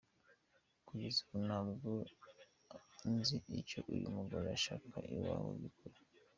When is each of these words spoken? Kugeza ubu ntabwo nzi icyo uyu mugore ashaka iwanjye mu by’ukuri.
Kugeza 0.87 1.17
ubu 1.23 1.37
ntabwo 1.47 1.89
nzi 3.15 3.37
icyo 3.59 3.79
uyu 3.93 4.07
mugore 4.15 4.47
ashaka 4.57 4.95
iwanjye 5.13 5.43
mu 5.45 5.51
by’ukuri. 5.57 5.99